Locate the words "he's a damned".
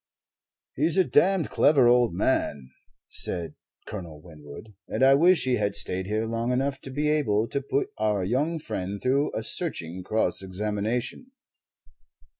0.73-1.51